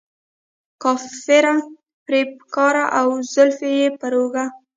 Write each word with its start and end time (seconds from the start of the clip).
کافره، 0.83 1.55
فریب 2.03 2.31
کاره 2.55 2.85
او 2.99 3.07
زلفې 3.33 3.69
یې 3.79 3.87
پر 3.99 4.13
اوږه. 4.19 4.45